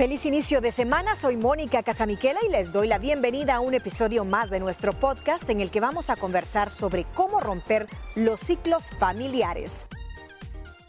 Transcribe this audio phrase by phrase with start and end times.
[0.00, 4.24] Feliz inicio de semana, soy Mónica Casamiquela y les doy la bienvenida a un episodio
[4.24, 8.92] más de nuestro podcast en el que vamos a conversar sobre cómo romper los ciclos
[8.98, 9.84] familiares.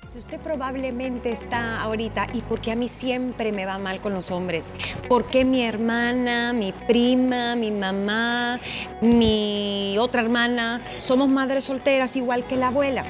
[0.08, 4.14] Si usted probablemente está ahorita, ¿y por qué a mí siempre me va mal con
[4.14, 4.72] los hombres?
[5.10, 8.62] ¿Por qué mi hermana, mi prima, mi mamá,
[9.02, 13.04] mi otra hermana somos madres solteras igual que la abuela?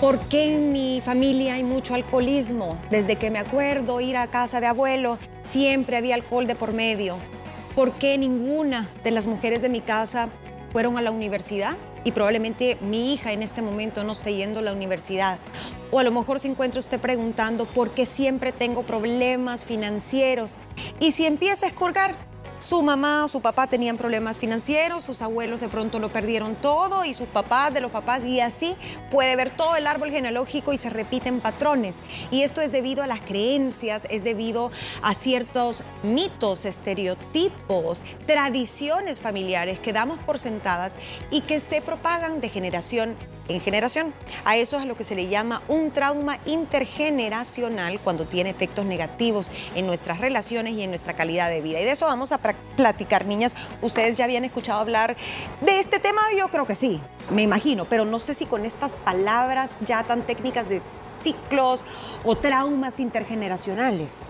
[0.00, 2.80] ¿Por qué en mi familia hay mucho alcoholismo?
[2.88, 7.18] Desde que me acuerdo ir a casa de abuelo, siempre había alcohol de por medio.
[7.74, 10.28] ¿Por qué ninguna de las mujeres de mi casa
[10.70, 11.76] fueron a la universidad?
[12.04, 15.36] Y probablemente mi hija en este momento no esté yendo a la universidad.
[15.90, 20.58] O a lo mejor se encuentra usted preguntando por qué siempre tengo problemas financieros.
[21.00, 22.14] Y si empieza a escorgar,
[22.58, 27.14] su mamá su papá tenían problemas financieros, sus abuelos de pronto lo perdieron todo y
[27.14, 28.76] sus papás de los papás y así
[29.10, 32.02] puede ver todo el árbol genealógico y se repiten patrones.
[32.30, 34.70] Y esto es debido a las creencias, es debido
[35.02, 40.96] a ciertos mitos, estereotipos, tradiciones familiares que damos por sentadas
[41.30, 43.16] y que se propagan de generación
[43.48, 44.14] en generación.
[44.44, 48.84] A eso es a lo que se le llama un trauma intergeneracional cuando tiene efectos
[48.84, 51.80] negativos en nuestras relaciones y en nuestra calidad de vida.
[51.80, 53.54] Y de eso vamos a platicar, niñas.
[53.82, 55.16] Ustedes ya habían escuchado hablar
[55.60, 58.96] de este tema, yo creo que sí, me imagino, pero no sé si con estas
[58.96, 61.84] palabras ya tan técnicas de ciclos
[62.24, 64.24] o traumas intergeneracionales.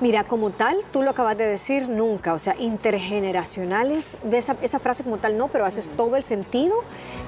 [0.00, 5.04] Mira, como tal, tú lo acabas de decir nunca, o sea, intergeneracionales, de esa, frase
[5.04, 6.74] como tal no, pero haces todo el sentido.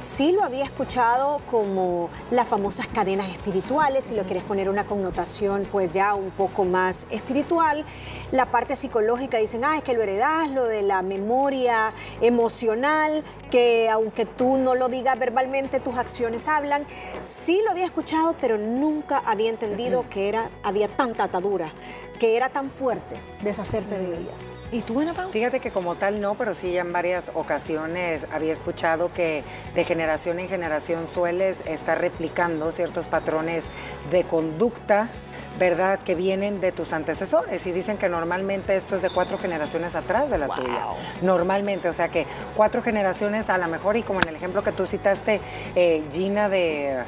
[0.01, 5.67] Sí lo había escuchado como las famosas cadenas espirituales, si lo quieres poner una connotación
[5.71, 7.85] pues ya un poco más espiritual.
[8.33, 13.91] La parte psicológica dicen, ah, es que lo heredas, lo de la memoria emocional, que
[13.91, 16.85] aunque tú no lo digas verbalmente, tus acciones hablan.
[17.21, 21.73] Sí lo había escuchado, pero nunca había entendido que era, había tanta atadura,
[22.19, 24.35] que era tan fuerte deshacerse de ellas.
[24.73, 25.31] ¿Y tú, Ana Pau?
[25.31, 30.41] Fíjate que como tal no, pero sí en varias ocasiones había escuchado que de generación
[30.41, 33.67] en generación sueles estar replicando ciertos patrones
[34.11, 35.11] de conducta
[35.59, 35.99] ¿verdad?
[35.99, 40.31] Que vienen de tus antecesores y dicen que normalmente esto es de cuatro generaciones atrás
[40.31, 40.87] de la tuya.
[41.21, 42.27] Normalmente, o sea que
[42.57, 45.41] cuatro generaciones a lo mejor y como en el ejemplo que tú citaste,
[45.75, 47.03] eh, Gina, de,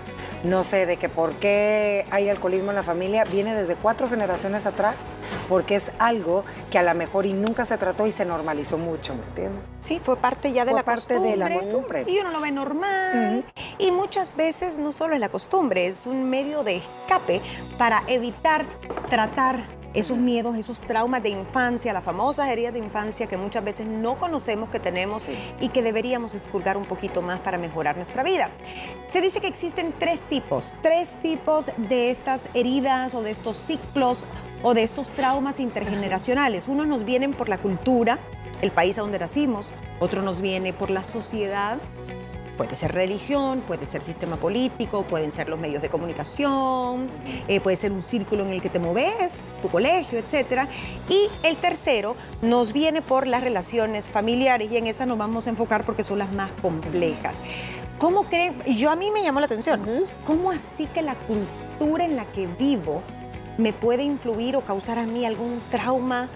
[0.45, 4.67] no sé, de que por qué hay alcoholismo en la familia, viene desde cuatro generaciones
[4.67, 4.95] atrás
[5.49, 9.15] porque es algo que a lo mejor y nunca se trató y se normalizó mucho,
[9.15, 9.63] ¿me entiendes?
[9.81, 11.31] Sí, fue parte ya de la parte costumbre.
[11.31, 12.05] de la costumbre.
[12.07, 13.45] Y uno lo ve normal.
[13.79, 17.41] Y muchas veces no solo es la costumbre, es un medio de escape
[17.77, 19.65] para evitar tratar
[19.95, 24.19] esos miedos, esos traumas de infancia, las famosas heridas de infancia que muchas veces no
[24.19, 25.27] conocemos que tenemos
[25.61, 28.51] y que deberíamos esculgar un poquito más para mejorar nuestra vida.
[29.07, 34.27] Se dice que existen tres tipos, tres tipos de estas heridas o de estos ciclos
[34.63, 36.67] o de estos traumas intergeneracionales.
[36.67, 38.19] Unos nos vienen por la cultura,
[38.63, 41.79] el país a donde nacimos, otro nos viene por la sociedad
[42.57, 47.09] Puede ser religión, puede ser sistema político, pueden ser los medios de comunicación,
[47.49, 50.69] eh, puede ser un círculo en el que te moves, tu colegio, etc.
[51.09, 55.51] Y el tercero nos viene por las relaciones familiares y en esa nos vamos a
[55.51, 57.43] enfocar porque son las más complejas.
[57.99, 58.57] ¿Cómo creen?
[58.65, 60.07] Yo a mí me llamó la atención.
[60.25, 63.03] ¿Cómo así que la cultura en la que vivo
[63.59, 66.29] me puede influir o causar a mí algún trauma?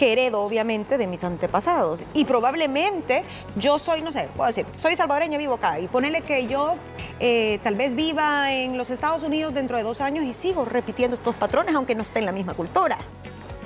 [0.00, 2.04] Que heredo obviamente de mis antepasados.
[2.14, 3.22] Y probablemente
[3.56, 5.78] yo soy, no sé, puedo decir, soy salvadoreña, vivo acá.
[5.78, 6.76] Y ponele que yo
[7.18, 11.14] eh, tal vez viva en los Estados Unidos dentro de dos años y sigo repitiendo
[11.14, 12.96] estos patrones, aunque no esté en la misma cultura.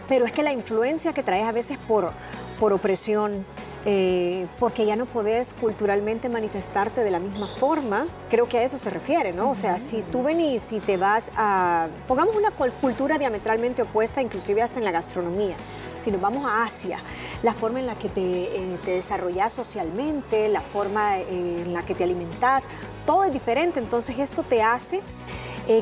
[0.08, 2.10] Pero es que la influencia que traes a veces por,
[2.58, 3.46] por opresión,
[3.86, 8.78] eh, porque ya no podés culturalmente manifestarte de la misma forma, creo que a eso
[8.78, 9.50] se refiere, ¿no?
[9.50, 14.62] O sea, si tú venís y te vas a, pongamos una cultura diametralmente opuesta, inclusive
[14.62, 15.56] hasta en la gastronomía,
[16.00, 16.98] si nos vamos a Asia,
[17.42, 21.94] la forma en la que te, eh, desarrollas socialmente, la forma eh, en la que
[21.94, 22.68] te alimentas,
[23.04, 25.00] todo es diferente, entonces esto te hace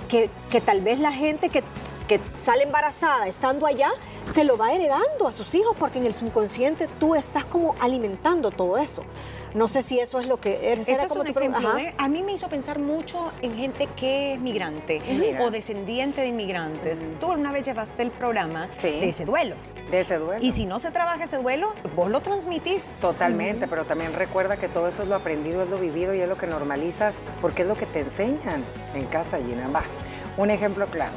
[0.09, 1.65] que, que tal vez la gente que
[2.07, 3.91] que sale embarazada estando allá,
[4.33, 8.51] se lo va heredando a sus hijos porque en el subconsciente tú estás como alimentando
[8.51, 9.03] todo eso.
[9.55, 10.89] No sé si eso es lo que eres.
[10.89, 11.77] Eso es un ejemplo.
[11.77, 11.95] ¿eh?
[11.99, 15.03] A mí me hizo pensar mucho en gente que es migrante
[15.41, 17.05] o descendiente de inmigrantes.
[17.21, 19.57] Tú una vez llevaste el programa de ese duelo.
[19.91, 20.43] De ese duelo.
[20.43, 22.95] Y si no se trabaja ese duelo, vos lo transmitís.
[23.01, 26.29] Totalmente, pero también recuerda que todo eso es lo aprendido, es lo vivido y es
[26.29, 28.65] lo que normalizas porque es lo que te enseñan
[28.95, 29.69] en casa, Gina.
[29.69, 29.83] Va,
[30.39, 31.13] un ejemplo claro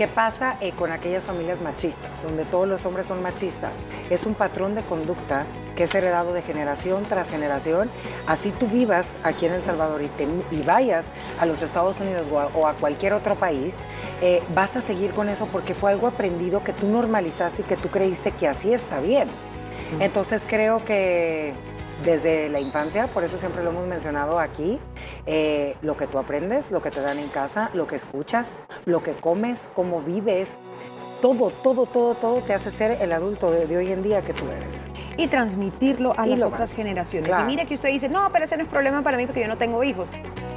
[0.00, 3.72] ¿Qué pasa eh, con aquellas familias machistas, donde todos los hombres son machistas?
[4.08, 5.44] Es un patrón de conducta
[5.76, 7.90] que es heredado de generación tras generación.
[8.26, 11.04] Así tú vivas aquí en El Salvador y, vayas
[11.38, 13.74] a los Estados Unidos o a, cualquier otro país,
[14.22, 17.76] eh, vas a seguir con eso porque fue algo aprendido que tú normalizaste y que
[17.76, 19.28] tú creíste que así está bien.
[20.00, 21.52] Entonces creo que
[22.04, 24.78] desde la infancia, por eso siempre lo hemos mencionado aquí,
[25.26, 29.02] eh, lo que tú aprendes, lo que te dan en casa, lo que escuchas, lo
[29.02, 30.48] que comes, cómo vives,
[31.20, 34.44] todo, todo, todo, todo te hace ser el adulto de, hoy en día que tú
[34.46, 34.86] eres.
[35.16, 37.36] Y transmitirlo a las otras generaciones.
[37.38, 39.48] Y mire que usted dice, no, pero ese no es problema para mí porque yo
[39.48, 40.10] no tengo hijos.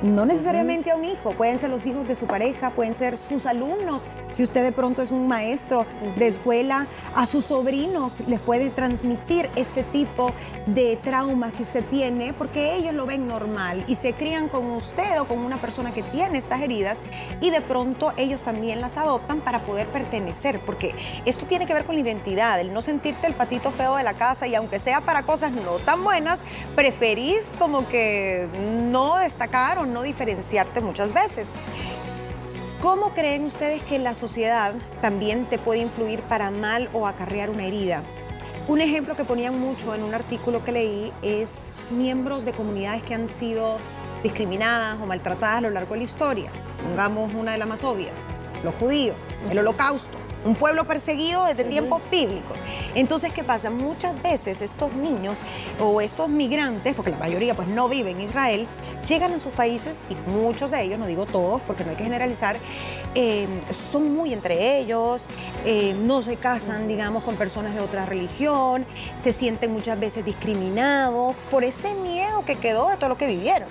[0.03, 3.45] No necesariamente a un hijo, pueden ser los hijos de su pareja, pueden ser sus
[3.45, 4.09] alumnos.
[4.31, 5.85] Si usted de pronto es un maestro
[6.17, 10.33] de escuela, a sus sobrinos les puede transmitir este tipo
[10.67, 15.21] de traumas que usted tiene porque ellos lo ven normal y se crían con usted
[15.21, 16.99] o con una persona que tiene estas heridas
[17.39, 20.93] y de pronto ellos también las adoptan para poder pertenecer, porque
[21.25, 24.15] esto tiene que ver con la identidad, el no sentirte el patito feo de la
[24.15, 26.43] casa y aunque sea para cosas no tan buenas,
[26.75, 28.49] preferís como que
[28.91, 31.53] no destacar o no diferenciarte muchas veces.
[32.81, 37.63] ¿Cómo creen ustedes que la sociedad también te puede influir para mal o acarrear una
[37.63, 38.03] herida?
[38.67, 43.13] Un ejemplo que ponían mucho en un artículo que leí es miembros de comunidades que
[43.13, 43.77] han sido
[44.23, 46.51] discriminadas o maltratadas a lo largo de la historia.
[46.81, 48.13] Pongamos una de las más obvias,
[48.63, 52.63] los judíos, el holocausto un pueblo perseguido desde tiempos bíblicos.
[52.95, 53.69] Entonces, ¿qué pasa?
[53.69, 55.41] Muchas veces estos niños
[55.79, 58.67] o estos migrantes, porque la mayoría pues no vive en Israel,
[59.07, 62.03] llegan a sus países y muchos de ellos, no digo todos porque no hay que
[62.03, 62.57] generalizar,
[63.15, 65.29] eh, son muy entre ellos,
[65.65, 68.85] eh, no se casan, digamos, con personas de otra religión,
[69.15, 73.67] se sienten muchas veces discriminados por ese miedo que quedó de todo lo que vivieron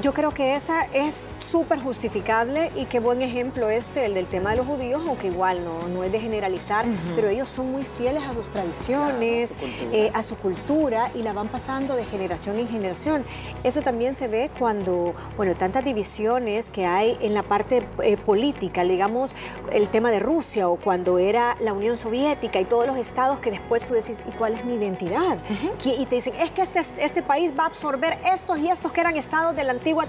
[0.00, 4.50] yo creo que esa es súper justificable y qué buen ejemplo este, el del tema
[4.50, 6.84] de los judíos, aunque igual no, no es de generalizar,
[7.16, 9.56] pero ellos son muy fieles a sus tradiciones,
[9.92, 13.24] eh, a, su cultura y la van pasando de generación en generación.
[13.64, 18.84] Eso también se ve cuando, bueno, tantas divisiones que hay en la parte eh, política,
[18.84, 19.34] digamos,
[19.72, 23.50] el tema de Rusia o cuando era la Unión Soviética y todos los estados que
[23.50, 25.38] después tú decís, ¿y cuál es mi identidad?
[25.84, 29.00] Y te dicen, es que este, este país va a absorber estos y estos que
[29.00, 30.04] eran estados de la antigua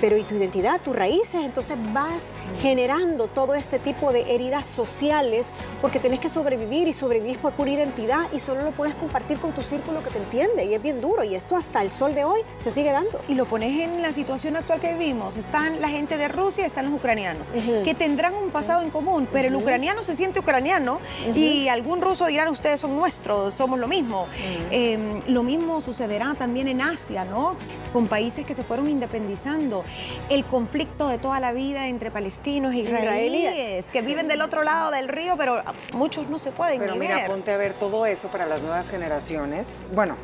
[0.00, 1.42] pero ¿y tu identidad, tus raíces?
[1.44, 5.50] Entonces vas generando todo este tipo de heridas sociales
[5.80, 9.52] porque tenés que sobrevivir y sobrevivir por pura identidad y solo lo puedes compartir con
[9.52, 12.24] tu círculo que te entiende y es bien duro y esto hasta el sol de
[12.24, 13.20] hoy se sigue dando.
[13.28, 15.36] Y lo pones en la situación actual que vivimos.
[15.36, 19.48] Están la gente de Rusia, están los ucranianos, que tendrán un pasado en común, pero
[19.48, 21.00] el ucraniano se siente ucraniano
[21.34, 24.26] y algún ruso dirá, ustedes son nuestros, somos lo mismo.
[24.70, 27.56] Em, lo mismo sucederá también en Asia, ¿no?
[27.92, 29.83] Con países que se fueron independizando
[30.30, 34.90] el conflicto de toda la vida entre palestinos e israelíes, que viven del otro lado
[34.90, 38.46] del río, pero muchos no se pueden Pero mira, ponte a ver todo eso para
[38.46, 39.86] las nuevas generaciones.
[39.94, 40.16] Bueno,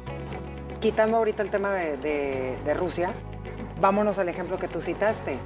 [0.80, 3.12] quitando ahorita el tema de, Rusia,
[3.80, 5.36] vámonos al ejemplo que tú citaste.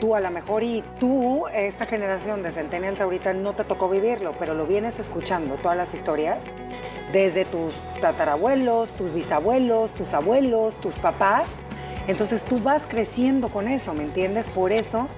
[0.00, 4.34] Tú a lo mejor y tú, esta generación de centennials ahorita no te tocó vivirlo,
[4.38, 6.44] pero lo vienes escuchando, todas las historias,
[7.12, 11.46] desde tus tatarabuelos, tus bisabuelos, tus abuelos, tus papás,
[12.06, 14.48] entonces tú vas creciendo con eso, ¿me entiendes?
[14.48, 15.08] Por eso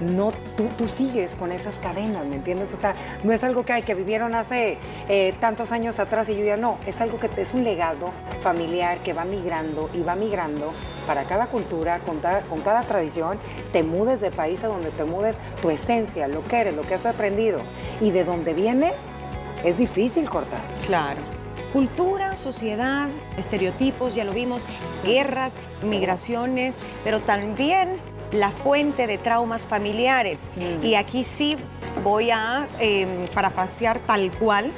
[0.00, 2.72] no tú, sigues con esas cadenas, ¿me entiendes?
[2.74, 4.78] O sea, no es algo que, hay, que vivieron hace
[5.08, 8.10] eh, tantos años atrás y yo ya no, es algo que es un legado
[8.42, 10.72] familiar que va migrando y va migrando
[11.06, 13.38] para cada cultura, con, con cada tradición,
[13.72, 16.94] te mudes de país a donde te mudes, tu esencia, lo que eres, lo que
[16.94, 17.60] has aprendido
[18.00, 18.94] y de dónde vienes,
[19.64, 20.60] es difícil cortar.
[20.86, 21.39] Claro.
[21.72, 24.62] Cultura, sociedad, estereotipos, ya lo vimos,
[25.04, 27.96] guerras, migraciones, pero también
[28.32, 30.50] la fuente de traumas familiares.
[30.56, 30.84] Mm.
[30.84, 31.56] Y aquí sí
[32.02, 34.72] voy a eh, parafasear tal cual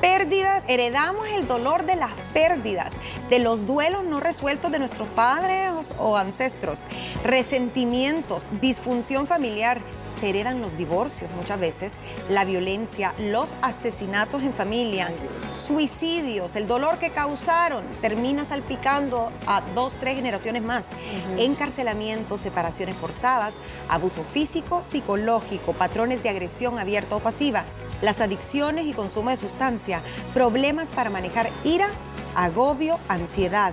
[0.00, 2.94] pérdidas, heredamos el dolor de las pérdidas,
[3.28, 6.86] de los duelos no resueltos de nuestros padres o ancestros,
[7.24, 9.80] resentimientos, disfunción familiar,
[10.10, 15.12] se heredan los divorcios muchas veces, la violencia, los asesinatos en familia,
[15.50, 20.90] suicidios, el dolor que causaron termina salpicando a dos, tres generaciones más,
[21.38, 23.54] encarcelamientos, separaciones forzadas,
[23.88, 27.64] abuso físico, psicológico, patrones de agresión abierta o pasiva
[28.02, 30.02] las adicciones y consumo de sustancia,
[30.34, 31.88] problemas para manejar ira,
[32.34, 33.72] agobio, ansiedad,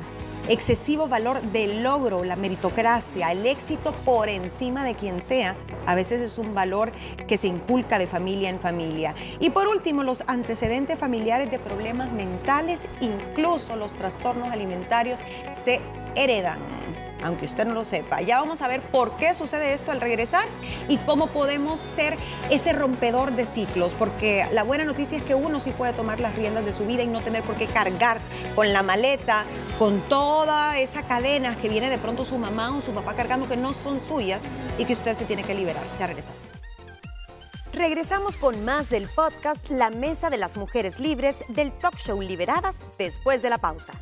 [0.50, 5.55] excesivo valor del logro, la meritocracia, el éxito por encima de quien sea,
[5.86, 6.91] a veces es un valor
[7.27, 9.15] que se inculca de familia en familia.
[9.39, 15.22] Y por último, los antecedentes familiares de problemas mentales, incluso los trastornos alimentarios,
[15.53, 15.79] se
[16.15, 16.60] heredan.
[17.24, 18.21] Aunque usted no lo sepa.
[18.21, 20.47] Ya vamos a ver por qué sucede esto al regresar
[20.88, 22.17] y cómo podemos ser
[22.50, 26.36] ese rompedor de ciclos, porque la buena noticia es que uno sí puede tomar las
[26.36, 28.19] riendas de su vida y no tener por qué cargar
[28.55, 29.45] con la maleta,
[29.79, 33.57] con toda esa cadena que viene de pronto su mamá o su papá cargando que
[33.57, 34.45] no son suyas
[34.77, 35.83] y que usted se tiene que liberar.
[36.00, 36.41] Ya regresamos.
[37.74, 42.81] Regresamos con más del podcast La Mesa de las Mujeres Libres del Talk Show Liberadas
[42.97, 43.93] después de la pausa.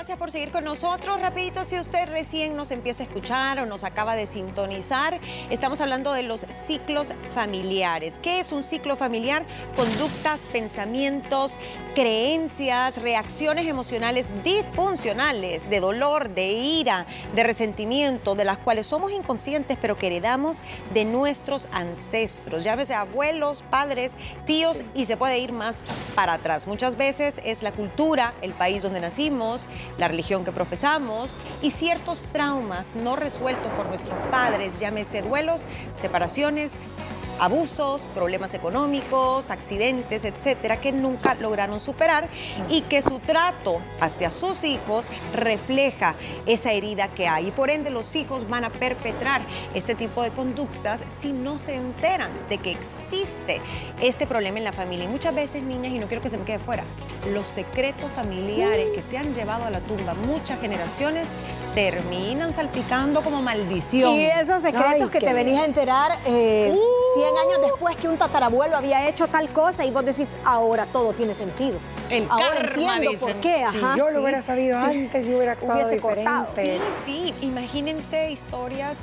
[0.00, 1.20] Gracias por seguir con nosotros.
[1.20, 6.14] Rapidito, si usted recién nos empieza a escuchar o nos acaba de sintonizar, estamos hablando
[6.14, 8.18] de los ciclos familiares.
[8.22, 9.44] ¿Qué es un ciclo familiar?
[9.76, 11.58] Conductas, pensamientos,
[12.00, 17.04] creencias, reacciones emocionales disfuncionales, de dolor, de ira,
[17.34, 20.62] de resentimiento, de las cuales somos inconscientes, pero que heredamos
[20.94, 24.16] de nuestros ancestros, llámese abuelos, padres,
[24.46, 25.82] tíos, y se puede ir más
[26.14, 26.66] para atrás.
[26.66, 32.24] Muchas veces es la cultura, el país donde nacimos, la religión que profesamos y ciertos
[32.32, 36.78] traumas no resueltos por nuestros padres, llámese duelos, separaciones,
[37.40, 42.28] abusos, problemas económicos, accidentes, etcétera, que nunca lograron superar
[42.68, 46.14] y que su trato hacia sus hijos refleja
[46.46, 47.48] esa herida que hay.
[47.48, 49.42] Y por ende, los hijos van a perpetrar
[49.74, 53.60] este tipo de conductas si no se enteran de que existe
[54.00, 55.06] este problema en la familia.
[55.06, 56.84] Y muchas veces, niñas, y no quiero que se me quede fuera,
[57.32, 61.28] los secretos familiares que se han llevado a la tumba muchas generaciones
[61.74, 64.14] terminan salpicando como maldición.
[64.14, 66.74] Y esos secretos que te venís a enterar eh,
[67.14, 71.12] 100 años después que un tatarabuelo había hecho tal cosa y vos decís, ahora todo
[71.12, 71.78] tiene sentido.
[72.10, 73.18] El ahora karma, entiendo dicen.
[73.20, 73.56] por qué.
[73.72, 74.14] Si Ajá, yo sí.
[74.14, 74.84] lo hubiera sabido Sí.
[74.86, 76.46] antes, yo hubiera actuado Hubiese cortado.
[76.46, 76.84] diferente.
[77.04, 78.98] Sí, sí, imagínense historias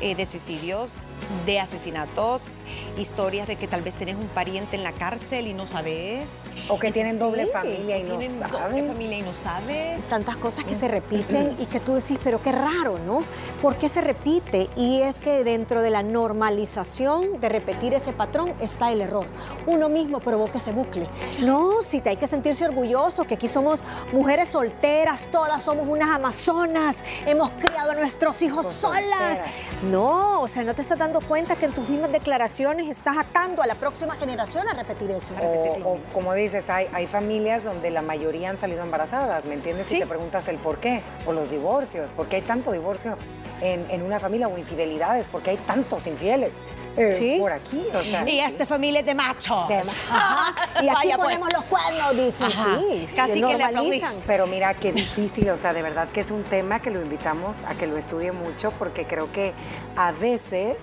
[0.00, 0.98] eh, de suicidios,
[1.46, 2.58] de asesinatos,
[2.96, 6.44] historias de que tal vez tenés un pariente en la cárcel y no sabes.
[6.68, 10.04] O que tienen doble Sí, familia y no Tienen doble familia y no sabes.
[10.08, 13.20] tantas cosas que se repiten y que tú decís, pero qué raro, ¿no?
[13.62, 14.68] ¿Por qué se repite?
[14.76, 19.26] Y es que dentro de la normalización de repetir ese patrón está el error.
[19.66, 21.08] Uno mismo provoca ese bucle.
[21.40, 26.10] No, si te hay que sentirse orgulloso, que aquí somos mujeres solteras, todas somos unas
[26.10, 26.96] amazonas,
[27.26, 28.98] hemos criado a nuestros hijos solas.
[29.38, 29.50] solteras.
[29.90, 33.62] No, o sea, no te estás dando cuenta que en tus mismas declaraciones estás atando
[33.62, 35.34] a la próxima generación a repetir eso.
[35.42, 39.88] O, o como dices, hay, hay familias donde la mayoría han salido embarazadas, ¿me entiendes?
[39.88, 39.96] Sí.
[39.96, 43.16] Y te preguntas el por qué, o los divorcios, ¿por qué hay tanto divorcio
[43.60, 45.26] en, en una familia o infidelidades?
[45.26, 46.52] ¿Por qué hay tantos infieles
[46.96, 47.36] eh, Sí.
[47.38, 47.84] por aquí?
[47.94, 49.68] O sea, Y esta familia es de machos.
[49.68, 49.76] De-
[50.10, 50.52] Ajá.
[50.82, 51.26] Y aquí Vaya, pues.
[51.36, 52.46] ponemos los cuernos, dicen.
[52.46, 52.78] Ajá.
[52.80, 54.22] Sí, Casi sí, que le aplaudís.
[54.26, 57.58] Pero mira qué difícil, o sea, de verdad que es un tema que lo invitamos
[57.66, 59.52] a que lo estudie mucho porque creo que
[59.96, 60.76] a veces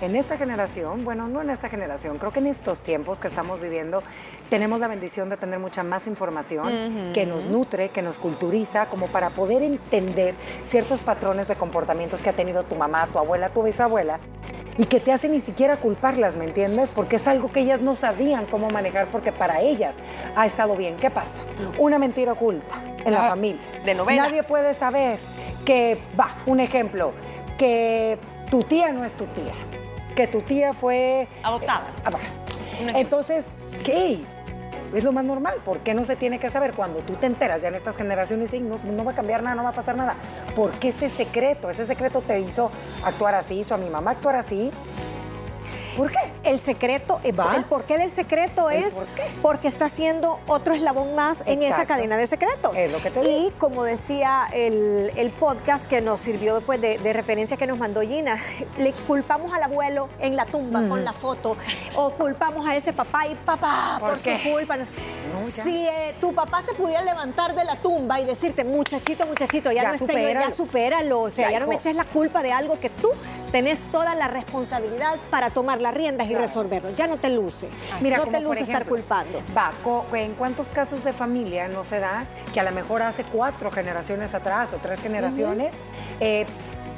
[0.00, 3.60] en esta generación, bueno, no en esta generación, creo que en estos tiempos que estamos
[3.60, 4.02] viviendo
[4.48, 9.08] tenemos la bendición de tener mucha más información que nos nutre, que nos culturiza, como
[9.08, 13.62] para poder entender ciertos patrones de comportamientos que ha tenido tu mamá, tu abuela, tu
[13.62, 14.20] bisabuela
[14.78, 16.90] y que te hace ni siquiera culparlas, ¿me entiendes?
[16.94, 19.94] Porque es algo que ellas no sabían cómo manejar porque para ellas
[20.36, 20.96] ha estado bien.
[20.96, 21.40] ¿Qué pasa?
[21.78, 23.60] Una mentira oculta en la Ah, familia.
[23.84, 24.22] de novela.
[24.22, 25.18] Nadie puede saber
[25.64, 27.12] que, va, un ejemplo,
[27.58, 28.18] que
[28.50, 29.52] tu tía no es tu tía,
[30.14, 31.26] que tu tía fue...
[31.42, 31.84] Adoptada.
[32.04, 32.10] Ah.
[32.10, 32.98] Un ejemplo.
[33.00, 33.44] Entonces,
[33.84, 34.20] ¿qué?
[34.94, 35.56] Es lo más normal.
[35.64, 36.72] ¿Por qué no se tiene que saber?
[36.72, 39.54] Cuando tú te enteras ya en estas generaciones, sí, no, no va a cambiar nada,
[39.54, 40.14] no va a pasar nada.
[40.56, 41.70] ¿Por qué ese secreto?
[41.70, 42.70] Ese secreto te hizo
[43.04, 44.70] actuar así, hizo a mi mamá actuar así.
[45.98, 46.18] ¿Por qué?
[46.44, 47.56] El secreto, el, ¿Va?
[47.56, 49.24] el porqué del secreto ¿El es por qué?
[49.42, 52.76] porque está siendo otro eslabón más en esa cadena de secretos.
[52.78, 56.98] Es lo que te y como decía el, el podcast que nos sirvió después de,
[56.98, 58.36] de referencia que nos mandó Gina,
[58.78, 61.56] le culpamos al abuelo en la tumba con la foto
[61.96, 64.76] o culpamos a ese papá y papá ¿Por por, su culpa.
[65.40, 69.82] si eh, tu papá se pudiera levantar de la tumba y decirte, muchachito, muchachito, ya,
[69.82, 70.46] Ya no está en- supéralo.
[70.48, 73.10] ya supéralo, o sea, Ya, ya, no me eches la culpa de algo que tú
[73.50, 76.90] tenés toda la responsabilidad para tomar las riendas y resolverlo.
[76.90, 77.68] Ya no te luce.
[78.00, 79.40] Mira, no te luce estar culpando.
[79.56, 79.72] Va,
[80.12, 84.34] ¿en cuántos casos de familia no se da que a lo mejor hace cuatro generaciones
[84.34, 85.74] atrás o tres generaciones
[86.20, 86.44] eh,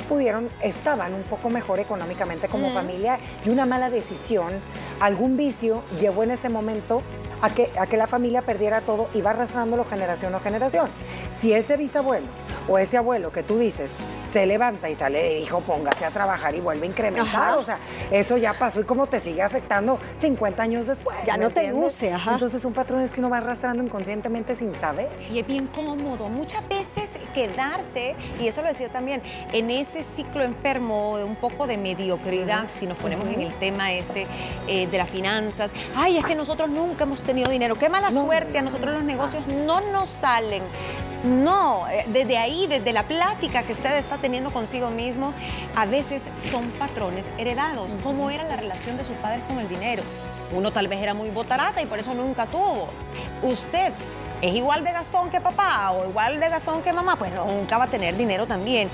[0.09, 4.55] pudieron, estaban un poco mejor económicamente como familia y una mala decisión,
[4.99, 7.03] algún vicio llevó en ese momento
[7.43, 10.91] a que, a que la familia perdiera todo y va arrastrándolo generación a generación.
[11.33, 12.27] Si ese bisabuelo
[12.69, 13.93] o ese abuelo que tú dices
[14.31, 17.27] se levanta y sale el hijo, póngase a trabajar y vuelve a incrementar.
[17.27, 17.57] Ajá.
[17.57, 17.79] O sea,
[18.11, 21.17] eso ya pasó y cómo te sigue afectando 50 años después.
[21.25, 22.33] Ya ¿me no te luce, ajá.
[22.33, 25.09] Entonces son patrones que uno va arrastrando inconscientemente sin saber.
[25.31, 26.29] Y es bien cómodo.
[26.29, 29.23] Muchas veces quedarse, y eso lo decía también,
[29.53, 33.93] en ese ciclo enfermo de un poco de mediocridad, si nos ponemos en el tema
[33.93, 34.27] este
[34.69, 35.73] eh, de las finanzas.
[35.97, 37.77] Ay, es que nosotros nunca hemos tenido dinero.
[37.77, 40.63] Qué mala suerte, a nosotros los negocios no nos salen.
[41.25, 45.35] No, eh, desde ahí, desde la plática que usted está teniendo consigo mismo,
[45.77, 47.97] a veces son patrones heredados.
[48.03, 50.03] ¿Cómo era la relación de sus padres con el dinero?
[50.53, 52.89] Uno tal vez era muy botarata y por eso nunca tuvo.
[53.43, 53.93] Usted
[54.41, 57.85] es igual de gastón que papá o igual de gastón que mamá, pues nunca va
[57.85, 58.89] a tener dinero también.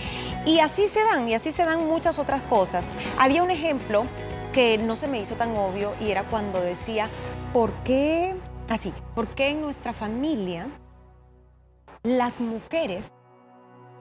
[0.44, 2.86] Y así se dan, y así se dan muchas otras cosas.
[3.18, 4.04] Había un ejemplo
[4.52, 7.08] que no se me hizo tan obvio y era cuando decía,
[7.52, 8.34] ¿por qué,
[8.68, 10.66] así, por qué en nuestra familia
[12.06, 13.12] las mujeres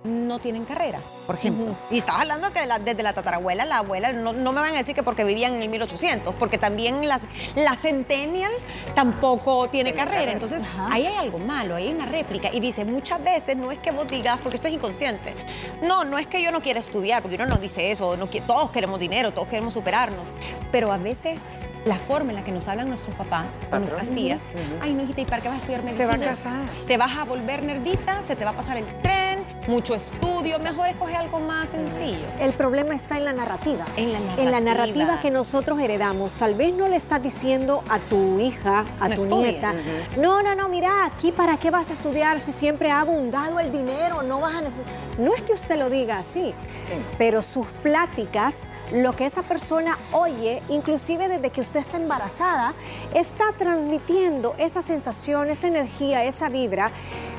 [0.06, 1.76] no tienen carrera, por ejemplo.
[1.92, 4.74] Y estabas hablando que de la- desde la tatarabuela, la abuela, no, no me van
[4.74, 7.24] a decir que porque vivían en el 1800, porque también las,
[7.56, 8.52] la centennial
[8.94, 10.32] tampoco tiene carrera.
[10.32, 12.50] Entonces, ahí hay algo malo, ahí hay una réplica.
[12.54, 15.34] Y dice, muchas veces no es que vos digas, porque esto es inconsciente.
[15.82, 18.72] No, no es que yo no quiera estudiar, porque uno no dice eso, no, todos
[18.72, 20.32] queremos dinero, todos queremos superarnos.
[20.72, 21.46] Pero a veces
[21.86, 24.42] la forma en la que nos hablan nuestros papás o nuestras tías,
[24.82, 26.08] ay, no, hijita, ¿y para qué vas a estudiar Se medicina?
[26.08, 26.66] va a casar.
[26.88, 29.35] Te vas a volver nerdita, se te va a pasar el tren,
[29.68, 32.26] mucho estudio, mejor escoge algo más sencillo.
[32.40, 33.86] El problema está en la narrativa.
[33.98, 34.62] En la En la narrativa.
[34.62, 36.38] narrativa que nosotros heredamos.
[36.38, 39.74] Tal vez no le estás diciendo a tu hija, a No tu nieta,
[40.18, 43.72] no, no, no, mira, aquí para qué vas a estudiar si siempre ha abundado el
[43.72, 44.94] dinero, no vas a necesitar.
[45.18, 46.54] No es que usted lo diga así,
[46.86, 46.94] Sí.
[47.18, 52.74] pero sus pláticas, lo que esa persona oye, inclusive desde que usted está embarazada,
[53.14, 56.92] está transmitiendo esa sensación, esa energía, esa vibra.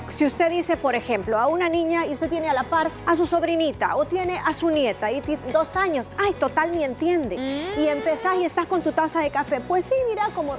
[0.09, 3.17] Si usted dice, por ejemplo, a una niña y usted tiene a la par a
[3.17, 5.21] su sobrinita o tiene a su nieta y
[5.53, 7.35] dos años, ay, total ni entiende.
[7.77, 9.61] Y empezás y estás con tu taza de café.
[9.61, 10.55] Pues sí, mira, como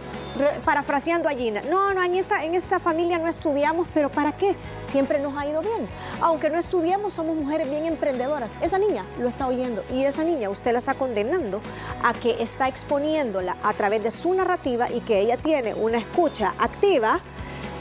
[0.66, 1.62] parafraseando a Gina.
[1.70, 4.56] No, no, en esta, en esta familia no estudiamos, pero ¿para qué?
[4.84, 5.88] Siempre nos ha ido bien.
[6.22, 8.52] Aunque no estudiemos, somos mujeres bien emprendedoras.
[8.62, 11.62] Esa niña lo está oyendo y esa niña usted la está condenando
[12.04, 16.54] a que está exponiéndola a través de su narrativa y que ella tiene una escucha
[16.60, 17.22] activa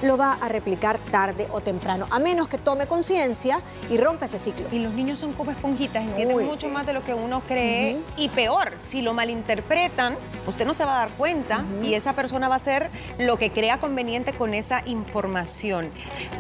[0.03, 3.61] lo va a replicar tarde o temprano, a menos que tome conciencia
[3.91, 4.67] y rompa ese ciclo.
[4.73, 6.73] Y los niños son como esponjitas, entienden Uy, mucho sí.
[6.73, 7.99] más de lo que uno cree.
[8.17, 12.49] Y peor, si lo malinterpretan, usted no se va a dar cuenta y esa persona
[12.49, 15.91] va a hacer lo que crea conveniente con esa información.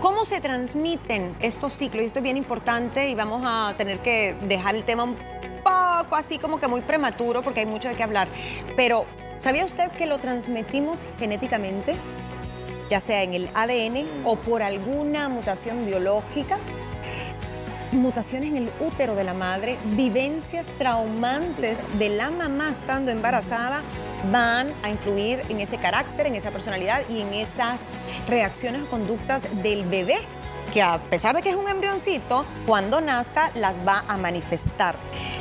[0.00, 2.02] ¿Cómo se transmiten estos ciclos?
[2.02, 5.16] Y esto es bien importante y vamos a tener que dejar el tema un
[5.64, 8.28] poco así como que muy prematuro porque hay mucho de qué hablar.
[8.76, 9.06] Pero,
[9.38, 11.96] ¿sabía usted que lo transmitimos genéticamente?
[12.88, 16.58] Ya sea en el ADN o por alguna mutación biológica,
[17.92, 23.82] mutaciones en el útero de la madre, vivencias traumantes de la mamá estando embarazada
[24.30, 27.88] van a influir en ese carácter, en esa personalidad y en esas
[28.28, 30.16] reacciones o conductas del bebé
[30.72, 34.96] que a pesar de que es un embrioncito, cuando nazca las va a manifestar.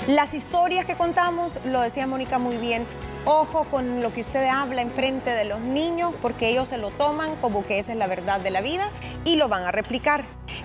[0.08, 2.86] Las historias que contamos, lo decía Mónica muy bien,
[3.25, 6.91] ojo con lo que usted habla en frente de los niños, porque ellos se lo
[6.91, 8.89] toman como que esa es la verdad de la vida
[9.25, 10.23] y lo van a replicar.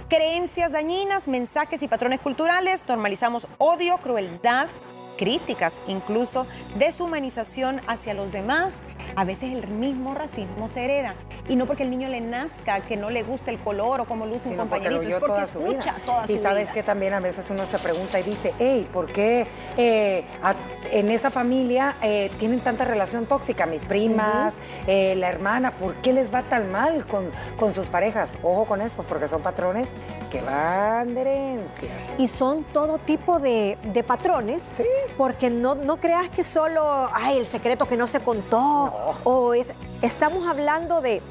[0.08, 4.68] Creencias dañinas, mensajes y patrones culturales, normalizamos odio, crueldad,
[5.24, 8.86] críticas, incluso deshumanización hacia los demás.
[9.16, 11.14] A veces el mismo racismo se hereda.
[11.46, 14.24] Y no porque el niño le nazca, que no le guste el color o cómo
[14.24, 15.70] luce un sino porque compañerito, lo es porque toda su vida.
[15.80, 16.72] escucha toda su y sabes vida.
[16.72, 20.54] que también a veces uno se pregunta y dice, hey, ¿por qué eh, a-
[20.90, 23.66] en esa familia eh, tienen tanta relación tóxica?
[23.66, 24.54] Mis primas,
[24.86, 28.32] eh, la hermana, ¿por qué les va tan mal con, con sus parejas?
[28.42, 29.88] Ojo con eso, porque son patrones
[30.30, 31.88] que van de herencia.
[32.18, 34.72] Y son todo tipo de, de patrones,
[35.16, 38.92] porque no, no creas que solo, ay, el secreto que no se contó,
[39.24, 41.22] o es, estamos hablando de,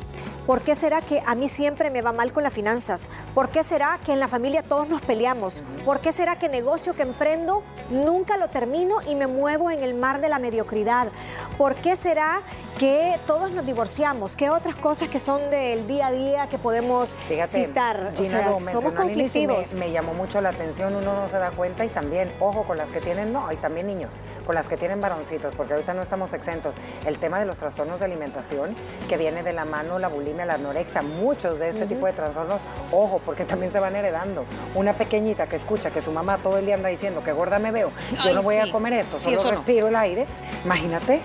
[0.49, 3.07] ¿por qué será que a mí siempre me va mal con las finanzas?
[3.35, 5.61] ¿Por qué será que en la familia todos nos peleamos?
[5.85, 9.93] ¿Por qué será que negocio que emprendo nunca lo termino y me muevo en el
[9.93, 11.09] mar de la mediocridad?
[11.55, 12.41] ¿Por qué será
[12.79, 14.35] que todos nos divorciamos?
[14.35, 18.11] ¿Qué otras cosas que son del día a día que podemos Fíjate, citar?
[18.11, 19.73] O Gina sea, lo somos conflictivos.
[19.73, 22.77] Me, me llamó mucho la atención, uno no se da cuenta y también, ojo, con
[22.77, 24.15] las que tienen, no, y también niños,
[24.47, 26.73] con las que tienen varoncitos, porque ahorita no estamos exentos.
[27.05, 28.73] El tema de los trastornos de alimentación,
[29.07, 32.59] que viene de la mano la bulimia, la anorexia, muchos de este tipo de trastornos,
[32.91, 34.45] ojo, porque también se van heredando.
[34.75, 37.71] Una pequeñita que escucha que su mamá todo el día anda diciendo que gorda me
[37.71, 37.91] veo,
[38.23, 38.69] yo Ay, no voy sí.
[38.69, 39.51] a comer esto, Sí, solo no.
[39.51, 40.25] respiro el aire,
[40.65, 41.21] imagínate.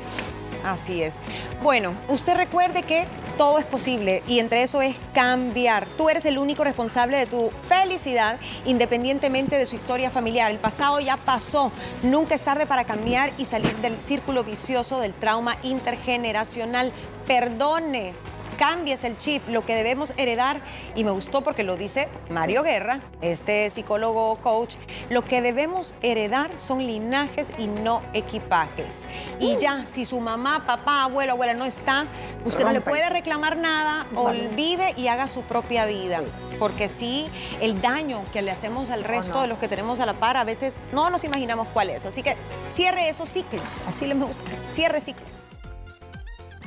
[0.65, 1.19] Así es.
[1.63, 3.05] Bueno, usted recuerde que
[3.37, 5.85] todo es posible y entre eso es cambiar.
[5.85, 10.51] Tú eres el único responsable de tu felicidad independientemente de su historia familiar.
[10.51, 11.71] El pasado ya pasó.
[12.03, 16.93] Nunca es tarde para cambiar y salir del círculo vicioso del trauma intergeneracional.
[17.27, 18.15] Perdone
[18.57, 20.61] cambies el chip, lo que debemos heredar,
[20.95, 24.77] y me gustó porque lo dice Mario Guerra, este psicólogo coach,
[25.11, 29.07] lo que debemos heredar son linajes y no equipajes.
[29.41, 32.07] Y ya, si su mamá, papá, abuelo, abuela no está,
[32.45, 36.23] usted no le puede reclamar nada, olvide y haga su propia vida.
[36.59, 37.27] Porque sí,
[37.61, 40.45] el daño que le hacemos al resto de los que tenemos a la par, a
[40.45, 42.07] veces no nos imaginamos cuál es.
[42.07, 42.37] Así que
[42.71, 45.39] cierre esos ciclos, así les me gusta, cierre ciclos.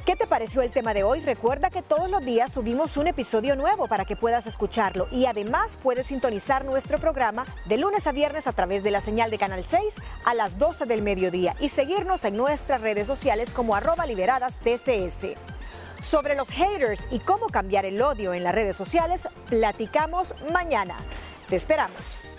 [0.08, 1.20] ¿Qué te pareció el tema de hoy?
[1.20, 5.78] Recuerda que todos los días subimos un episodio nuevo para que puedas escucharlo y además
[5.84, 9.66] puedes sintonizar nuestro programa de lunes a viernes a través de la señal de Canal
[9.66, 14.62] 6 a las 12 del mediodía y seguirnos en nuestras redes sociales como arroba liberadas
[14.62, 15.36] TCS.
[16.02, 20.96] Sobre los haters y cómo cambiar el odio en las redes sociales, platicamos mañana.
[21.50, 22.37] Te esperamos.